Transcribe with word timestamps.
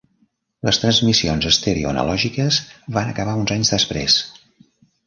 Les 0.67 0.79
transmissions 0.83 1.47
estèreo 1.51 1.91
analògiques 1.91 2.59
van 2.99 3.13
acabar 3.15 3.39
uns 3.45 3.57
anys 3.59 3.75
després. 3.79 4.19